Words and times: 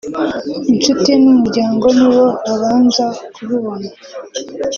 inshuti 0.71 1.09
n’umuryango 1.23 1.85
nibo 1.97 2.25
babanza 2.45 3.05
kubibona 3.33 3.87